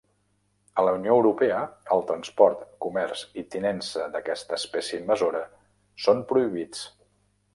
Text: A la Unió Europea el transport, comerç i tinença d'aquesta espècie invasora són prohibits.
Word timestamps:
A 0.81 0.85
la 0.85 0.93
Unió 0.99 1.17
Europea 1.17 1.59
el 1.95 2.01
transport, 2.11 2.63
comerç 2.87 3.21
i 3.43 3.45
tinença 3.55 4.09
d'aquesta 4.15 4.59
espècie 4.61 5.01
invasora 5.05 5.43
són 6.07 6.25
prohibits. 6.33 6.85